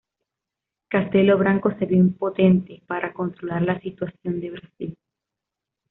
Castelo 0.89 1.37
Branco 1.37 1.77
se 1.77 1.85
vio 1.85 1.97
impotente 1.99 2.81
para 2.87 3.13
controlar 3.13 3.61
la 3.61 3.79
situación 3.81 4.41
de 4.41 4.49
Brasil. 4.49 4.97